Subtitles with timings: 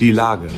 [0.00, 0.48] Die Lage.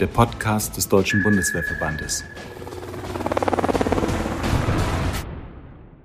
[0.00, 2.24] Der Podcast des Deutschen Bundeswehrverbandes.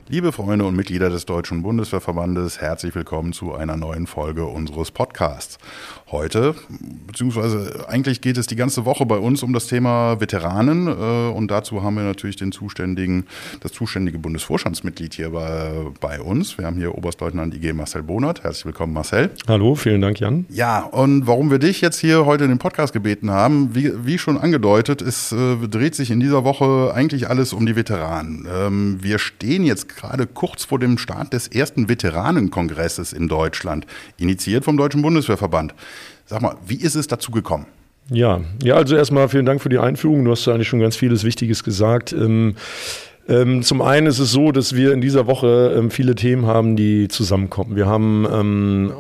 [0.10, 5.58] Liebe Freunde und Mitglieder des Deutschen Bundeswehrverbandes, herzlich willkommen zu einer neuen Folge unseres Podcasts.
[6.10, 6.56] Heute,
[7.06, 11.52] beziehungsweise eigentlich geht es die ganze Woche bei uns um das Thema Veteranen äh, und
[11.52, 13.26] dazu haben wir natürlich den zuständigen,
[13.60, 16.58] das zuständige Bundesvorstandsmitglied hier bei, bei uns.
[16.58, 18.46] Wir haben hier Oberstleutnant IG Marcel Bonert.
[18.46, 19.32] Herzlich willkommen, Marcel.
[19.46, 20.46] Hallo, vielen Dank, Jan.
[20.48, 24.18] Ja, und warum wir dich jetzt hier heute in den Podcast gebeten haben, wie, wie
[24.18, 28.48] schon angedeutet, es äh, dreht sich in dieser Woche eigentlich alles um die Veteranen.
[28.50, 33.86] Ähm, wir stehen jetzt gerade kurz vor dem Start des ersten Veteranenkongresses in Deutschland,
[34.18, 35.74] initiiert vom Deutschen Bundeswehrverband.
[36.26, 37.66] Sag mal, wie ist es dazu gekommen?
[38.10, 40.24] Ja, ja, also erstmal vielen Dank für die Einführung.
[40.24, 42.14] Du hast eigentlich schon ganz vieles Wichtiges gesagt.
[42.14, 42.56] Ähm,
[43.28, 46.78] ähm, zum einen ist es so, dass wir in dieser Woche ähm, viele Themen haben,
[46.78, 47.76] die zusammenkommen.
[47.76, 48.94] Wir haben ähm,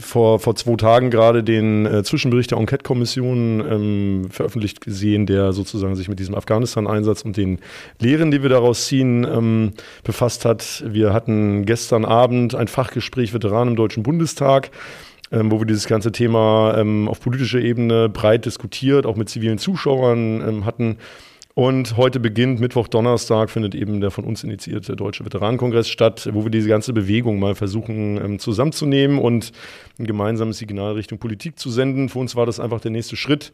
[0.00, 5.94] vor, vor zwei Tagen gerade den äh, Zwischenbericht der Enquete-Kommission ähm, veröffentlicht gesehen, der sozusagen
[5.94, 7.60] sich mit diesem Afghanistan-Einsatz und den
[8.00, 10.82] Lehren, die wir daraus ziehen, ähm, befasst hat.
[10.88, 14.70] Wir hatten gestern Abend ein Fachgespräch Veteranen im Deutschen Bundestag
[15.30, 20.64] ähm, wo wir dieses ganze Thema auf politischer Ebene breit diskutiert, auch mit zivilen Zuschauern
[20.66, 20.98] hatten.
[21.54, 26.44] Und heute beginnt Mittwoch, Donnerstag findet eben der von uns initiierte Deutsche Veteranenkongress statt, wo
[26.44, 29.52] wir diese ganze Bewegung mal versuchen ähm, zusammenzunehmen und
[29.98, 32.08] ein gemeinsames Signal Richtung Politik zu senden.
[32.08, 33.52] Für uns war das einfach der nächste Schritt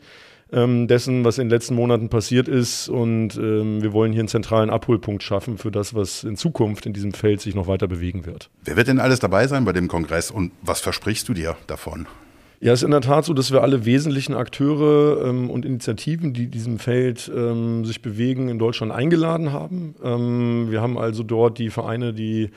[0.52, 2.88] ähm, dessen, was in den letzten Monaten passiert ist.
[2.88, 6.92] Und ähm, wir wollen hier einen zentralen Abholpunkt schaffen für das, was in Zukunft in
[6.92, 8.48] diesem Feld sich noch weiter bewegen wird.
[8.64, 12.06] Wer wird denn alles dabei sein bei dem Kongress und was versprichst du dir davon?
[12.60, 16.32] Ja, es ist in der Tat so, dass wir alle wesentlichen Akteure ähm, und Initiativen,
[16.32, 19.94] die in diesem Feld ähm, sich bewegen, in Deutschland eingeladen haben.
[20.02, 22.50] Ähm, wir haben also dort die Vereine, die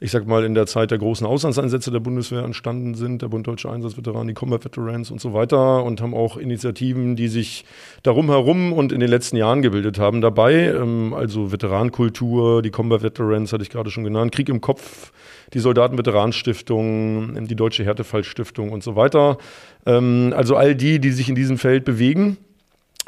[0.00, 3.46] ich sag mal, in der Zeit der großen Auslandseinsätze der Bundeswehr entstanden sind, der Bund
[3.46, 7.64] Deutsche Einsatzveteranen, die Combat Veterans und so weiter und haben auch Initiativen, die sich
[8.04, 10.66] darum herum und in den letzten Jahren gebildet haben, dabei.
[10.66, 15.12] Ähm, also Veterankultur, die Combat Veterans hatte ich gerade schon genannt, Krieg im Kopf,
[15.52, 19.38] die Soldatenveteranstiftung, die Deutsche Härtefallstiftung und so weiter.
[19.84, 22.36] Ähm, also all die, die sich in diesem Feld bewegen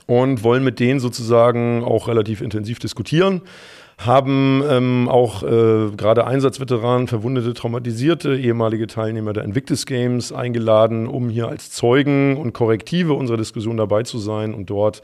[0.07, 3.43] und wollen mit denen sozusagen auch relativ intensiv diskutieren
[4.07, 11.29] haben ähm, auch äh, gerade Einsatzveteranen, verwundete, traumatisierte ehemalige Teilnehmer der Invictus Games eingeladen, um
[11.29, 15.03] hier als Zeugen und Korrektive unserer Diskussion dabei zu sein und dort,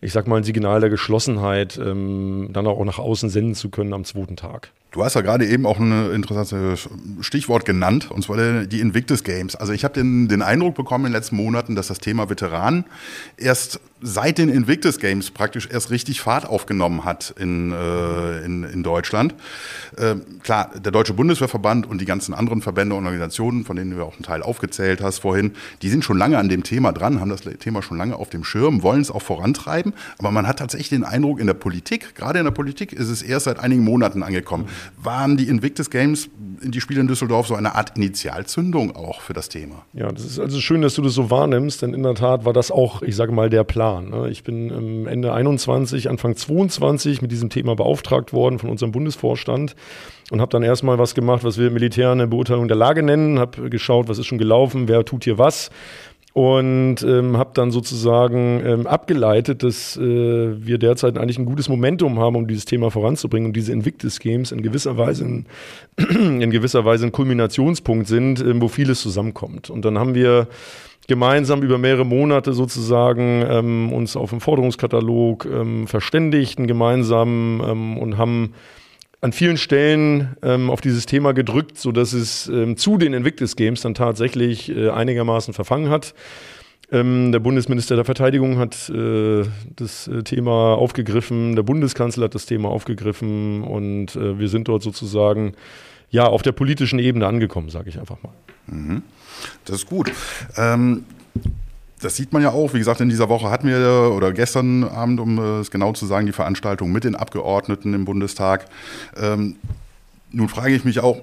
[0.00, 3.92] ich sag mal, ein Signal der Geschlossenheit ähm, dann auch nach außen senden zu können
[3.92, 4.70] am zweiten Tag.
[4.90, 6.88] Du hast ja gerade eben auch ein interessantes
[7.20, 9.56] Stichwort genannt, und zwar die Invictus Games.
[9.56, 12.84] Also ich habe den, den Eindruck bekommen in den letzten Monaten, dass das Thema Veteranen
[13.38, 18.82] erst seit den Invictus Games praktisch erst richtig Fahrt aufgenommen hat in, äh, in, in
[18.82, 19.34] Deutschland.
[19.96, 24.02] Äh, klar, der Deutsche Bundeswehrverband und die ganzen anderen Verbände und Organisationen, von denen du
[24.02, 25.52] auch einen Teil aufgezählt hast vorhin,
[25.82, 28.44] die sind schon lange an dem Thema dran, haben das Thema schon lange auf dem
[28.44, 29.92] Schirm, wollen es auch vorantreiben.
[30.18, 33.22] Aber man hat tatsächlich den Eindruck, in der Politik, gerade in der Politik, ist es
[33.22, 34.66] erst seit einigen Monaten angekommen.
[35.02, 36.28] Waren die Invictus Games,
[36.62, 39.84] die Spiele in Düsseldorf, so eine Art Initialzündung auch für das Thema?
[39.92, 42.52] Ja, das ist also schön, dass du das so wahrnimmst, denn in der Tat war
[42.52, 43.91] das auch, ich sage mal, der Plan.
[43.92, 44.10] Jahren.
[44.10, 44.28] Ne?
[44.30, 49.74] Ich bin Ende 21, Anfang 22 mit diesem Thema beauftragt worden von unserem Bundesvorstand
[50.30, 53.70] und habe dann erstmal was gemacht, was wir Militär eine Beurteilung der Lage nennen, habe
[53.70, 55.70] geschaut, was ist schon gelaufen, wer tut hier was
[56.34, 62.18] und ähm, habe dann sozusagen ähm, abgeleitet, dass äh, wir derzeit eigentlich ein gutes Momentum
[62.18, 65.46] haben, um dieses Thema voranzubringen und diese Invictus Games in gewisser Weise in,
[66.40, 69.68] in gewisser Weise ein Kulminationspunkt sind, äh, wo vieles zusammenkommt.
[69.68, 70.48] Und dann haben wir
[71.08, 78.16] gemeinsam über mehrere Monate sozusagen ähm, uns auf dem Forderungskatalog ähm, verständigten gemeinsam ähm, und
[78.16, 78.54] haben
[79.20, 83.56] an vielen Stellen ähm, auf dieses Thema gedrückt, so dass es ähm, zu den Invictus
[83.56, 86.14] Games dann tatsächlich äh, einigermaßen verfangen hat.
[86.90, 89.44] Ähm, der Bundesminister der Verteidigung hat äh,
[89.76, 94.82] das äh, Thema aufgegriffen, der Bundeskanzler hat das Thema aufgegriffen und äh, wir sind dort
[94.82, 95.54] sozusagen
[96.12, 98.32] ja auf der politischen Ebene angekommen, sage ich einfach mal.
[98.66, 99.02] Mhm.
[99.64, 100.12] Das ist gut.
[100.56, 101.04] Ähm,
[102.00, 102.74] das sieht man ja auch.
[102.74, 106.26] Wie gesagt, in dieser Woche hatten wir, oder gestern Abend, um es genau zu sagen,
[106.26, 108.66] die Veranstaltung mit den Abgeordneten im Bundestag.
[109.16, 109.56] Ähm,
[110.32, 111.22] nun frage ich mich auch,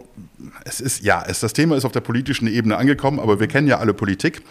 [0.66, 3.68] es ist, ja, es, das Thema ist auf der politischen Ebene angekommen, aber wir kennen
[3.68, 4.42] ja alle Politik.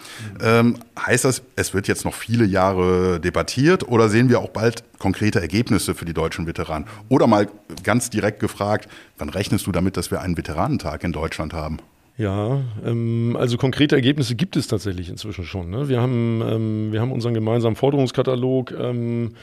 [0.41, 4.83] Ähm, heißt das, es wird jetzt noch viele Jahre debattiert oder sehen wir auch bald
[4.99, 6.87] konkrete Ergebnisse für die deutschen Veteranen?
[7.09, 7.47] Oder mal
[7.83, 11.77] ganz direkt gefragt, wann rechnest du damit, dass wir einen Veteranentag in Deutschland haben?
[12.17, 15.69] Ja, ähm, also konkrete Ergebnisse gibt es tatsächlich inzwischen schon.
[15.69, 15.87] Ne?
[15.87, 19.35] Wir, haben, ähm, wir haben unseren gemeinsamen Forderungskatalog ähm,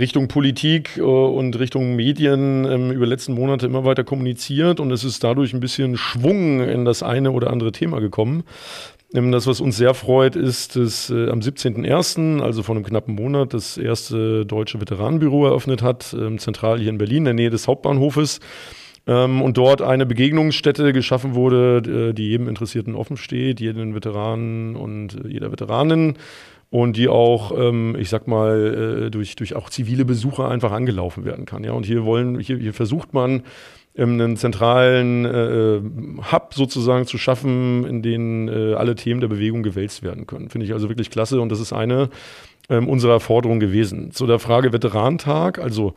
[0.00, 5.04] Richtung Politik äh, und Richtung Medien ähm, über letzten Monate immer weiter kommuniziert und es
[5.04, 8.42] ist dadurch ein bisschen Schwung in das eine oder andere Thema gekommen.
[9.14, 13.14] Ähm, das, was uns sehr freut, ist, dass äh, am 17.01., also vor einem knappen
[13.14, 17.50] Monat, das erste deutsche Veteranenbüro eröffnet hat, ähm, zentral hier in Berlin, in der Nähe
[17.50, 18.40] des Hauptbahnhofes.
[19.06, 24.76] Ähm, und dort eine Begegnungsstätte geschaffen wurde, äh, die jedem Interessierten offen steht, jeden Veteranen
[24.76, 26.16] und äh, jeder Veteranin
[26.70, 31.24] und die auch, ähm, ich sag mal, äh, durch, durch auch zivile Besucher einfach angelaufen
[31.24, 31.64] werden kann.
[31.64, 33.42] Ja, und hier wollen, hier, hier versucht man,
[33.96, 35.80] ähm, einen zentralen äh,
[36.32, 40.48] Hub sozusagen zu schaffen, in den äh, alle Themen der Bewegung gewälzt werden können.
[40.48, 42.08] Finde ich also wirklich klasse und das ist eine
[42.68, 44.12] ähm, unserer Forderungen gewesen.
[44.12, 45.94] Zu der Frage Veteranentag, also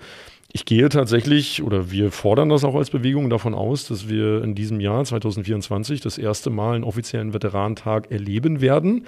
[0.52, 4.56] ich gehe tatsächlich oder wir fordern das auch als Bewegung davon aus, dass wir in
[4.56, 9.06] diesem Jahr 2024 das erste Mal einen offiziellen Veteranentag erleben werden.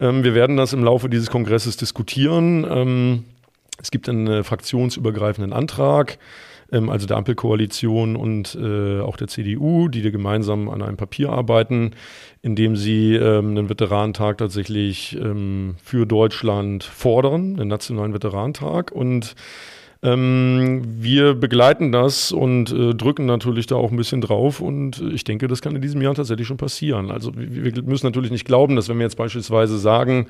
[0.00, 2.66] Ähm, wir werden das im Laufe dieses Kongresses diskutieren.
[2.68, 3.24] Ähm,
[3.80, 6.18] es gibt einen äh, fraktionsübergreifenden Antrag,
[6.72, 11.92] ähm, also der Ampelkoalition und äh, auch der CDU, die gemeinsam an einem Papier arbeiten,
[12.42, 18.92] in dem sie ähm, einen Veteranentag tatsächlich ähm, für Deutschland fordern, einen nationalen Veteranentag.
[18.92, 19.34] Und
[20.06, 25.24] ähm, wir begleiten das und äh, drücken natürlich da auch ein bisschen drauf und ich
[25.24, 27.10] denke, das kann in diesem Jahr tatsächlich schon passieren.
[27.10, 30.28] Also wir, wir müssen natürlich nicht glauben, dass wenn wir jetzt beispielsweise sagen,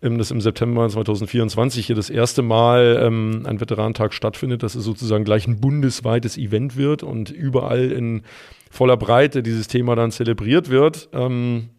[0.00, 4.84] ähm, dass im September 2024 hier das erste Mal ähm, ein Veteranentag stattfindet, dass es
[4.84, 8.22] sozusagen gleich ein bundesweites Event wird und überall in
[8.70, 11.08] voller Breite dieses Thema dann zelebriert wird.
[11.12, 11.70] Ähm,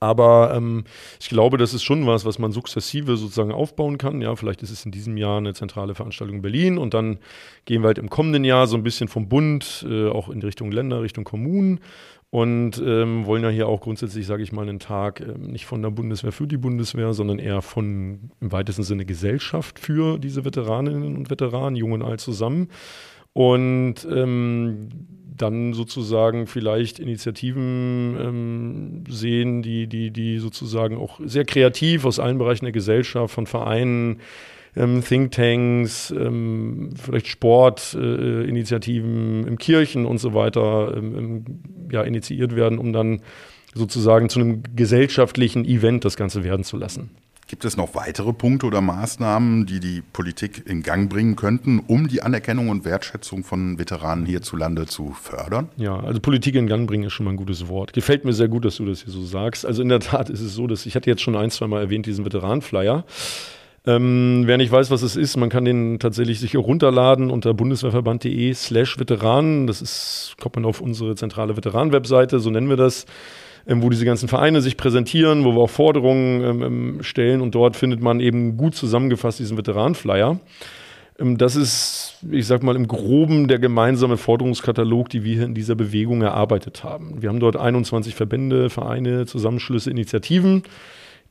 [0.00, 0.84] aber ähm,
[1.20, 4.22] ich glaube, das ist schon was, was man sukzessive sozusagen aufbauen kann.
[4.22, 7.18] Ja, vielleicht ist es in diesem Jahr eine zentrale Veranstaltung in Berlin und dann
[7.66, 10.72] gehen wir halt im kommenden Jahr so ein bisschen vom Bund äh, auch in Richtung
[10.72, 11.80] Länder, Richtung Kommunen
[12.30, 15.82] und ähm, wollen ja hier auch grundsätzlich, sage ich mal, einen Tag äh, nicht von
[15.82, 21.16] der Bundeswehr für die Bundeswehr, sondern eher von im weitesten Sinne Gesellschaft für diese Veteraninnen
[21.16, 22.68] und Veteranen, jung und alt zusammen.
[23.32, 24.88] Und ähm,
[25.40, 32.38] dann sozusagen vielleicht Initiativen ähm, sehen, die, die, die sozusagen auch sehr kreativ aus allen
[32.38, 34.18] Bereichen der Gesellschaft, von Vereinen,
[34.76, 41.44] ähm, Thinktanks, ähm, vielleicht Sportinitiativen äh, im Kirchen und so weiter ähm,
[41.90, 43.22] ja, initiiert werden, um dann
[43.74, 47.10] sozusagen zu einem gesellschaftlichen Event das Ganze werden zu lassen.
[47.50, 52.06] Gibt es noch weitere Punkte oder Maßnahmen, die die Politik in Gang bringen könnten, um
[52.06, 55.68] die Anerkennung und Wertschätzung von Veteranen hierzulande zu fördern?
[55.76, 57.92] Ja, also Politik in Gang bringen ist schon mal ein gutes Wort.
[57.92, 59.66] Gefällt mir sehr gut, dass du das hier so sagst.
[59.66, 61.80] Also in der Tat ist es so, dass ich hatte jetzt schon ein, zwei Mal
[61.80, 63.04] erwähnt, diesen Veteranenflyer.
[63.84, 68.54] Ähm, wer nicht weiß, was es ist, man kann den tatsächlich sich runterladen unter bundeswehrverband.de
[68.54, 69.66] slash Veteranen.
[69.66, 73.06] Das ist, kommt man auf unsere zentrale Veteran-Webseite, so nennen wir das.
[73.66, 77.54] Ähm, wo diese ganzen Vereine sich präsentieren, wo wir auch Forderungen ähm, ähm, stellen und
[77.54, 80.40] dort findet man eben gut zusammengefasst diesen Veteranenflyer.
[81.22, 85.74] Das ist, ich sag mal, im Groben der gemeinsame Forderungskatalog, die wir hier in dieser
[85.74, 87.20] Bewegung erarbeitet haben.
[87.20, 90.62] Wir haben dort 21 Verbände, Vereine, Zusammenschlüsse, Initiativen,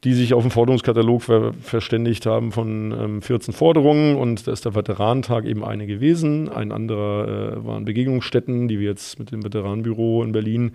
[0.03, 4.65] die sich auf den Forderungskatalog ver verständigt haben von ähm, 14 Forderungen und da ist
[4.65, 6.47] der Veteranentag eben eine gewesen.
[6.47, 10.71] Ein anderer äh, waren Begegnungsstätten, die wir jetzt mit dem Veteranenbüro in Berlin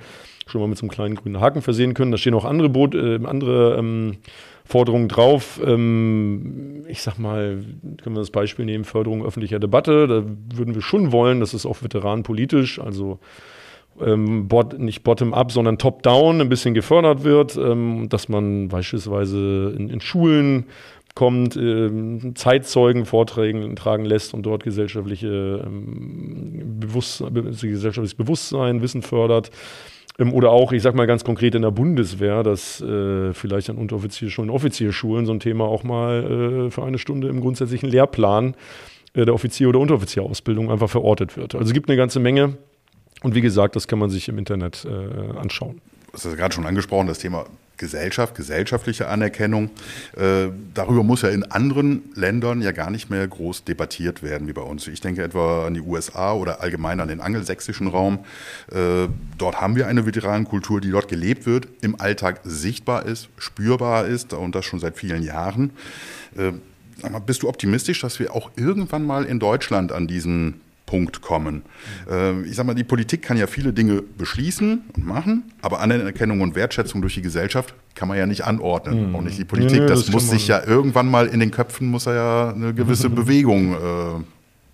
[0.47, 2.13] schon mal mit so einem kleinen grünen Haken versehen können.
[2.13, 4.17] Da stehen auch andere, Boot, äh, andere ähm,
[4.67, 5.59] Forderungen drauf.
[5.65, 7.65] Ähm, ich sag mal,
[8.03, 10.07] können wir das Beispiel nehmen, Förderung öffentlicher Debatte.
[10.07, 10.23] Da
[10.57, 13.21] würden wir schon wollen, dass es auch veteranenpolitisch, also
[14.01, 19.89] ähm, bot, nicht bottom-up, sondern top-down ein bisschen gefördert wird, ähm, dass man beispielsweise in,
[19.89, 20.67] in Schulen
[21.15, 29.51] kommt, ähm, Zeitzeugen Vorträgen tragen lässt und dort gesellschaftliche, ähm, Bewusst gesellschaftliches Bewusstsein, Wissen fördert.
[30.19, 33.77] Ähm, oder auch, ich sag mal ganz konkret in der Bundeswehr, dass äh, vielleicht an
[33.77, 38.57] Unteroffizierschulen, Offizierschulen so ein Thema auch mal äh, für eine Stunde im grundsätzlichen Lehrplan
[39.15, 41.55] äh, der Offizier- oder Unteroffizierausbildung einfach verortet wird.
[41.55, 42.57] Also es gibt eine ganze Menge.
[43.25, 45.81] Und wie gesagt, das kann man sich im Internet äh, anschauen.
[46.13, 47.47] Das ist gerade schon angesprochen, das Thema
[47.79, 49.71] Gesellschaft, gesellschaftliche Anerkennung.
[50.15, 54.53] Äh, darüber muss ja in anderen Ländern ja gar nicht mehr groß debattiert werden wie
[54.53, 54.87] bei uns.
[54.89, 58.19] Ich denke etwa an die USA oder allgemein an den angelsächsischen Raum.
[58.71, 64.07] Äh, dort haben wir eine Veteranenkultur, die dort gelebt wird, im Alltag sichtbar ist, spürbar
[64.07, 65.71] ist und das schon seit vielen Jahren.
[66.37, 66.53] Äh,
[67.25, 70.61] bist du optimistisch, dass wir auch irgendwann mal in Deutschland an diesen
[70.95, 71.63] Punkt kommen.
[72.09, 76.41] Äh, ich sage mal, die Politik kann ja viele Dinge beschließen und machen, aber Anerkennung
[76.41, 79.09] und Wertschätzung durch die Gesellschaft kann man ja nicht anordnen.
[79.09, 79.17] Mhm.
[79.17, 79.73] Auch nicht die Politik.
[79.73, 82.53] Nee, nee, das, das muss sich ja irgendwann mal in den Köpfen, muss er ja
[82.55, 84.23] eine gewisse Bewegung äh,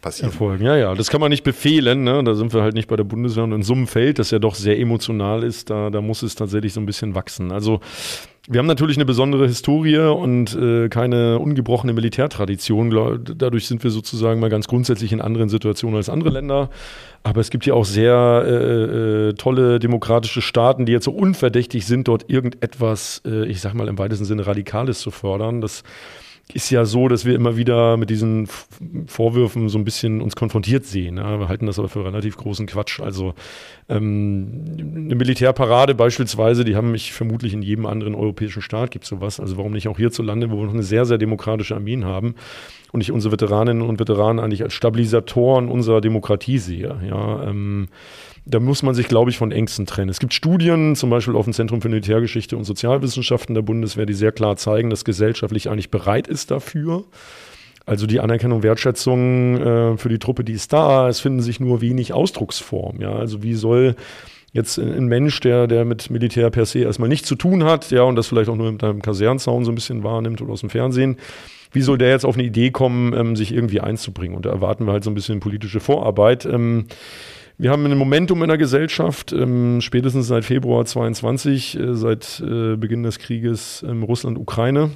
[0.00, 0.30] passieren.
[0.30, 0.94] Erfolgen, ja, ja.
[0.94, 2.04] Das kann man nicht befehlen.
[2.04, 2.22] Ne?
[2.24, 3.44] Da sind wir halt nicht bei der Bundeswehr.
[3.44, 6.34] Und in so einem Feld, das ja doch sehr emotional ist, da, da muss es
[6.34, 7.52] tatsächlich so ein bisschen wachsen.
[7.52, 7.80] Also
[8.48, 13.22] wir haben natürlich eine besondere Historie und äh, keine ungebrochene Militärtradition.
[13.36, 16.70] Dadurch sind wir sozusagen mal ganz grundsätzlich in anderen Situationen als andere Länder.
[17.22, 21.86] Aber es gibt ja auch sehr äh, äh, tolle demokratische Staaten, die jetzt so unverdächtig
[21.86, 25.60] sind, dort irgendetwas, äh, ich sag mal im weitesten Sinne Radikales zu fördern.
[25.60, 25.84] Das
[26.54, 28.48] ist ja so, dass wir immer wieder mit diesen
[29.06, 31.16] Vorwürfen so ein bisschen uns konfrontiert sehen.
[31.16, 31.38] Ja.
[31.38, 33.00] Wir halten das aber für relativ großen Quatsch.
[33.00, 33.34] Also
[33.88, 39.40] ähm, eine Militärparade beispielsweise, die haben mich vermutlich in jedem anderen europäischen Staat gibt sowas.
[39.40, 42.34] Also warum nicht auch hierzulande, wo wir noch eine sehr, sehr demokratische Armeen haben
[42.92, 46.96] und ich unsere Veteraninnen und Veteranen eigentlich als Stabilisatoren unserer Demokratie sehe.
[47.08, 47.88] Ja, ähm,
[48.46, 50.08] da muss man sich, glaube ich, von Ängsten trennen.
[50.08, 54.14] Es gibt Studien, zum Beispiel auf dem Zentrum für Militärgeschichte und Sozialwissenschaften der Bundeswehr, die
[54.14, 57.04] sehr klar zeigen, dass gesellschaftlich eigentlich bereit ist dafür.
[57.86, 61.08] Also die Anerkennung, Wertschätzung äh, für die Truppe, die ist da.
[61.08, 63.00] Es finden sich nur wenig Ausdrucksformen.
[63.00, 63.96] Ja, also wie soll
[64.52, 68.02] jetzt ein Mensch, der, der mit Militär per se erstmal nichts zu tun hat, ja,
[68.02, 70.70] und das vielleicht auch nur mit einem Kasernzaun so ein bisschen wahrnimmt oder aus dem
[70.70, 71.18] Fernsehen,
[71.72, 74.36] wie soll der jetzt auf eine Idee kommen, ähm, sich irgendwie einzubringen?
[74.36, 76.46] Und da erwarten wir halt so ein bisschen politische Vorarbeit.
[76.46, 76.86] Ähm,
[77.58, 82.76] wir haben ein Momentum in der Gesellschaft, ähm, spätestens seit Februar 22, äh, seit äh,
[82.76, 84.90] Beginn des Krieges ähm, Russland-Ukraine,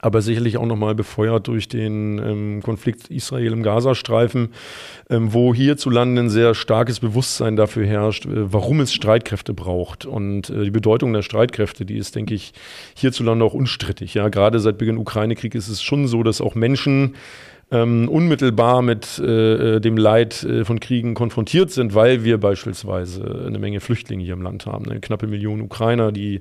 [0.00, 4.50] aber sicherlich auch nochmal befeuert durch den ähm, Konflikt Israel im Gazastreifen,
[5.10, 10.06] ähm, wo hierzulande ein sehr starkes Bewusstsein dafür herrscht, äh, warum es Streitkräfte braucht.
[10.06, 12.52] Und äh, die Bedeutung der Streitkräfte, die ist, denke ich,
[12.94, 14.14] hierzulande auch unstrittig.
[14.14, 17.14] Ja, gerade seit Beginn Ukraine-Krieg ist es schon so, dass auch Menschen
[17.70, 23.44] ähm, unmittelbar mit äh, äh, dem Leid äh, von Kriegen konfrontiert sind, weil wir beispielsweise
[23.46, 26.40] eine Menge Flüchtlinge hier im Land haben, eine knappe Million Ukrainer, die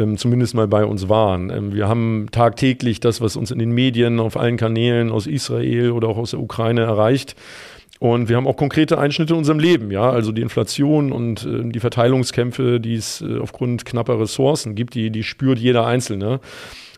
[0.00, 1.50] ähm, zumindest mal bei uns waren.
[1.50, 5.92] Ähm, wir haben tagtäglich das, was uns in den Medien auf allen Kanälen aus Israel
[5.92, 7.36] oder auch aus der Ukraine erreicht.
[7.98, 11.70] Und wir haben auch konkrete Einschnitte in unserem Leben, ja, also die Inflation und äh,
[11.70, 16.40] die Verteilungskämpfe, die es äh, aufgrund knapper Ressourcen gibt, die, die spürt jeder Einzelne.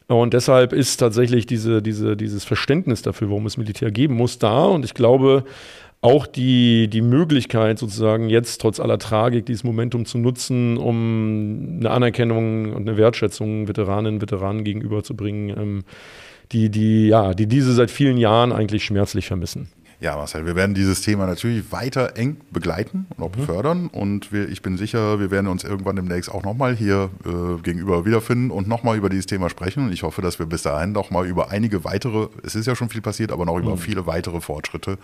[0.07, 4.65] Und deshalb ist tatsächlich diese, diese, dieses Verständnis dafür, warum es Militär geben muss, da.
[4.65, 5.45] Und ich glaube,
[6.03, 11.91] auch die, die Möglichkeit, sozusagen jetzt trotz aller Tragik dieses Momentum zu nutzen, um eine
[11.91, 15.85] Anerkennung und eine Wertschätzung Veteraninnen und Veteranen gegenüberzubringen, ähm,
[16.51, 19.69] die, die, ja, die diese seit vielen Jahren eigentlich schmerzlich vermissen.
[20.03, 23.41] Ja, Marcel, wir werden dieses Thema natürlich weiter eng begleiten und auch mhm.
[23.41, 23.87] befördern.
[23.87, 28.05] Und wir, ich bin sicher, wir werden uns irgendwann demnächst auch nochmal hier äh, gegenüber
[28.05, 29.85] wiederfinden und nochmal über dieses Thema sprechen.
[29.87, 32.89] Und ich hoffe, dass wir bis dahin nochmal über einige weitere, es ist ja schon
[32.89, 33.63] viel passiert, aber noch mhm.
[33.63, 34.99] über viele weitere Fortschritte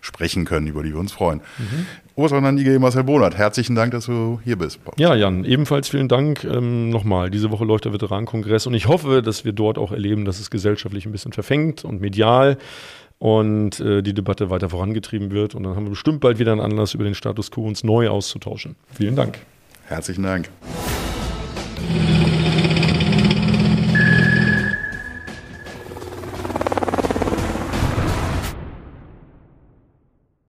[0.00, 1.40] sprechen können, über die wir uns freuen.
[1.58, 1.86] Mhm.
[2.14, 4.78] Oberstleutnant IG Marcel Bonert, herzlichen Dank, dass du hier bist.
[4.98, 6.44] Ja, Jan, ebenfalls vielen Dank.
[6.44, 10.24] Ähm, nochmal, diese Woche läuft der Veteranenkongress und ich hoffe, dass wir dort auch erleben,
[10.24, 12.56] dass es gesellschaftlich ein bisschen verfängt und medial
[13.18, 15.54] und äh, die Debatte weiter vorangetrieben wird.
[15.54, 18.08] Und dann haben wir bestimmt bald wieder einen Anlass, über den Status quo uns neu
[18.08, 18.76] auszutauschen.
[18.92, 19.38] Vielen Dank.
[19.86, 20.48] Herzlichen Dank.